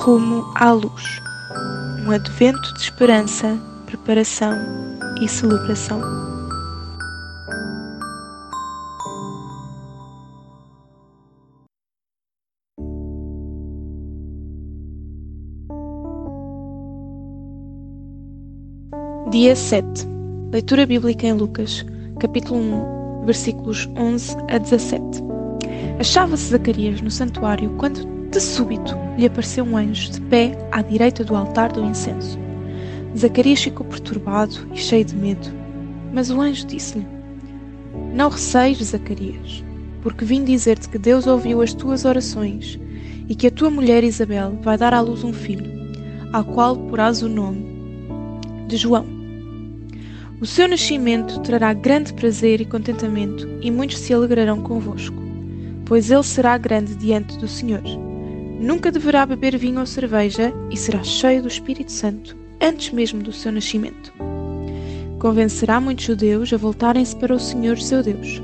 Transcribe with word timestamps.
Rumo 0.00 0.50
à 0.54 0.72
luz. 0.72 1.20
Um 2.06 2.10
advento 2.10 2.74
de 2.74 2.80
esperança, 2.80 3.58
preparação 3.86 4.56
e 5.20 5.28
celebração. 5.28 6.00
Dia 19.30 19.54
7. 19.54 20.06
Leitura 20.50 20.86
bíblica 20.86 21.26
em 21.26 21.32
Lucas, 21.34 21.84
capítulo 22.18 22.58
1, 22.58 23.26
versículos 23.26 23.86
11 23.96 24.34
a 24.48 24.56
17. 24.56 25.02
Achava-se 26.00 26.48
Zacarias 26.48 27.02
no 27.02 27.10
santuário 27.10 27.70
quando, 27.76 28.17
de 28.30 28.40
súbito, 28.40 28.94
lhe 29.16 29.26
apareceu 29.26 29.64
um 29.64 29.76
anjo 29.76 30.10
de 30.10 30.20
pé 30.22 30.52
à 30.70 30.82
direita 30.82 31.24
do 31.24 31.34
altar 31.34 31.72
do 31.72 31.84
incenso. 31.84 32.38
Zacarias 33.16 33.62
ficou 33.62 33.86
perturbado 33.86 34.68
e 34.72 34.76
cheio 34.76 35.04
de 35.04 35.16
medo, 35.16 35.48
mas 36.12 36.30
o 36.30 36.40
anjo 36.40 36.66
disse-lhe: 36.66 37.06
Não 38.14 38.28
receis, 38.28 38.78
Zacarias, 38.78 39.64
porque 40.02 40.24
vim 40.24 40.44
dizer-te 40.44 40.88
que 40.88 40.98
Deus 40.98 41.26
ouviu 41.26 41.62
as 41.62 41.72
tuas 41.72 42.04
orações 42.04 42.78
e 43.28 43.34
que 43.34 43.46
a 43.46 43.50
tua 43.50 43.70
mulher 43.70 44.04
Isabel 44.04 44.58
vai 44.62 44.76
dar 44.76 44.92
à 44.92 45.00
luz 45.00 45.24
um 45.24 45.32
filho, 45.32 45.70
ao 46.32 46.44
qual 46.44 46.76
porás 46.76 47.22
o 47.22 47.28
nome 47.28 47.66
de 48.68 48.76
João. 48.76 49.06
O 50.40 50.46
seu 50.46 50.68
nascimento 50.68 51.40
trará 51.40 51.72
grande 51.72 52.12
prazer 52.12 52.60
e 52.60 52.64
contentamento, 52.64 53.48
e 53.60 53.70
muitos 53.70 53.98
se 53.98 54.14
alegrarão 54.14 54.60
convosco, 54.60 55.20
pois 55.84 56.10
ele 56.10 56.22
será 56.22 56.56
grande 56.56 56.94
diante 56.94 57.36
do 57.38 57.48
Senhor. 57.48 57.82
Nunca 58.58 58.90
deverá 58.90 59.24
beber 59.24 59.56
vinho 59.56 59.80
ou 59.80 59.86
cerveja, 59.86 60.52
e 60.70 60.76
será 60.76 61.02
cheio 61.02 61.42
do 61.42 61.48
Espírito 61.48 61.92
Santo, 61.92 62.36
antes 62.60 62.90
mesmo 62.92 63.22
do 63.22 63.32
seu 63.32 63.52
nascimento. 63.52 64.12
Convencerá 65.18 65.80
muitos 65.80 66.04
judeus 66.04 66.52
a 66.52 66.56
voltarem-se 66.56 67.16
para 67.16 67.34
o 67.34 67.40
Senhor 67.40 67.78
seu 67.78 68.02
Deus. 68.02 68.42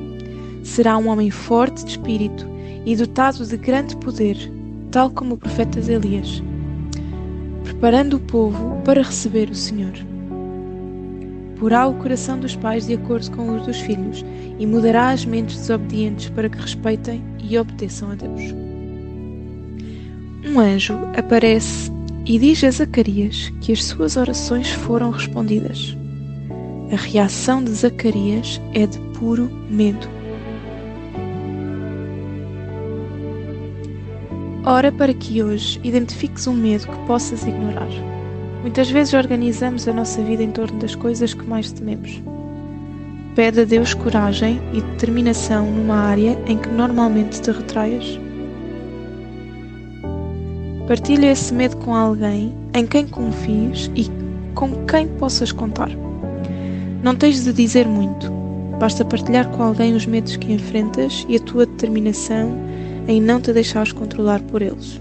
Será 0.62 0.96
um 0.96 1.08
homem 1.08 1.30
forte 1.30 1.84
de 1.84 1.90
espírito 1.92 2.46
e 2.86 2.96
dotado 2.96 3.44
de 3.44 3.56
grande 3.56 3.96
poder, 3.96 4.36
tal 4.90 5.10
como 5.10 5.34
o 5.34 5.38
profeta 5.38 5.78
Elias, 5.78 6.42
preparando 7.64 8.16
o 8.16 8.20
povo 8.20 8.80
para 8.84 9.02
receber 9.02 9.50
o 9.50 9.54
Senhor 9.54 9.92
porá 11.64 11.86
o 11.86 11.94
coração 11.94 12.38
dos 12.38 12.54
pais 12.54 12.86
de 12.86 12.92
acordo 12.92 13.30
com 13.30 13.56
os 13.56 13.64
dos 13.64 13.78
filhos 13.78 14.22
e 14.58 14.66
mudará 14.66 15.08
as 15.10 15.24
mentes 15.24 15.56
desobedientes 15.56 16.28
para 16.28 16.48
que 16.48 16.58
respeitem 16.58 17.24
e 17.42 17.56
obedeçam 17.58 18.10
a 18.10 18.14
Deus. 18.14 18.63
Um 20.46 20.60
anjo 20.60 20.94
aparece 21.16 21.90
e 22.26 22.38
diz 22.38 22.62
a 22.62 22.70
Zacarias 22.70 23.50
que 23.60 23.72
as 23.72 23.82
suas 23.82 24.16
orações 24.16 24.70
foram 24.70 25.10
respondidas. 25.10 25.96
A 26.92 26.96
reação 26.96 27.64
de 27.64 27.70
Zacarias 27.70 28.60
é 28.74 28.86
de 28.86 28.98
puro 29.18 29.50
medo. 29.70 30.06
Ora 34.66 34.92
para 34.92 35.12
que 35.14 35.42
hoje 35.42 35.80
identifiques 35.82 36.46
um 36.46 36.54
medo 36.54 36.86
que 36.86 37.06
possas 37.06 37.42
ignorar. 37.46 37.88
Muitas 38.62 38.90
vezes 38.90 39.12
organizamos 39.14 39.88
a 39.88 39.92
nossa 39.92 40.22
vida 40.22 40.42
em 40.42 40.50
torno 40.50 40.78
das 40.78 40.94
coisas 40.94 41.34
que 41.34 41.44
mais 41.44 41.72
tememos. 41.72 42.22
Pede 43.34 43.60
a 43.60 43.64
Deus 43.64 43.92
coragem 43.92 44.60
e 44.72 44.80
determinação 44.80 45.70
numa 45.70 45.96
área 45.96 46.38
em 46.46 46.56
que 46.56 46.68
normalmente 46.68 47.42
te 47.42 47.50
retraias. 47.50 48.23
Partilha 50.86 51.32
esse 51.32 51.54
medo 51.54 51.78
com 51.78 51.94
alguém 51.94 52.54
em 52.74 52.86
quem 52.86 53.06
confies 53.06 53.90
e 53.96 54.06
com 54.54 54.84
quem 54.84 55.08
possas 55.08 55.50
contar. 55.50 55.88
Não 57.02 57.16
tens 57.16 57.42
de 57.42 57.54
dizer 57.54 57.86
muito, 57.86 58.30
basta 58.78 59.02
partilhar 59.02 59.48
com 59.50 59.62
alguém 59.62 59.94
os 59.94 60.04
medos 60.04 60.36
que 60.36 60.52
enfrentas 60.52 61.24
e 61.26 61.36
a 61.36 61.40
tua 61.40 61.64
determinação 61.64 62.54
em 63.08 63.20
não 63.20 63.40
te 63.40 63.52
deixares 63.52 63.92
controlar 63.92 64.42
por 64.42 64.60
eles. 64.60 65.00